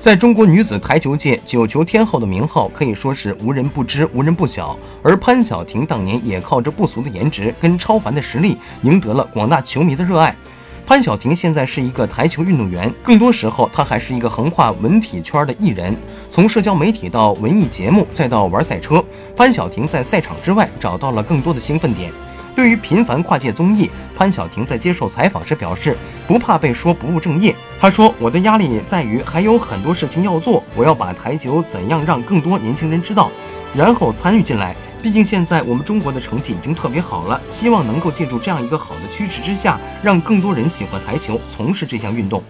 [0.00, 4.78] 在中国女子台球界，九球天后的名号可以说是无人不知、无人不晓。
[5.02, 10.34] 而潘晓婷当年也靠着不俗的颜值跟超凡的实力，赢得了广大球迷的热爱。
[10.86, 15.94] 潘晓婷现在是一个台球运动员，更多时候她还是一个横跨文体圈的艺人。
[16.30, 19.04] 从社交媒体到文艺节目，再到玩赛车，
[19.36, 22.12] 潘晓婷在赛场之外找到了更多的兴奋点。
[22.58, 25.96] 对于频繁跨界综艺，潘晓婷在接受采访时表示，
[26.26, 27.54] 不怕被说不务正业。
[27.80, 33.30] 她说：“我的压力在于还有很多事情要做，我要把台球怎样让更多年轻人知道，
[33.76, 34.74] 然后参与进来。
[35.00, 42.42] 毕竟现在我们中国的成绩已经特别好了，希望能够借助这样一个好的趋势之下，让更多人喜欢台球，从事这项运动。”